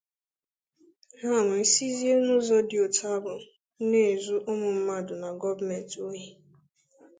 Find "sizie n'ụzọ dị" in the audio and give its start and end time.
1.71-2.77